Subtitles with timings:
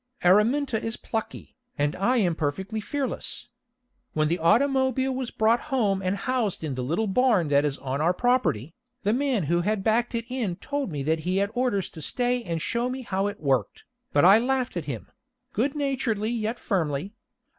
[0.25, 3.49] Araminta is plucky, and I am perfectly fearless.
[4.13, 8.01] When the automobile was brought home and housed in the little barn that is on
[8.01, 11.87] our property, the man who had backed it in told me that he had orders
[11.91, 15.11] to stay and show me how it worked, but I laughed at him
[15.53, 17.13] good naturedly yet firmly.